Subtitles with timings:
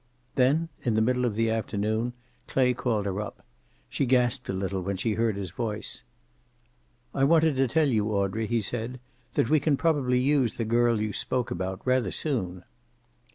[0.33, 2.13] Then, in the middle of the afternoon,
[2.47, 3.45] Clay called her up.
[3.87, 6.01] She gasped a little when she heard his voice.
[7.13, 8.99] "I wanted to tell you, Audrey," he said,
[9.33, 12.63] "that we can probably use the girl you spoke about, rather soon."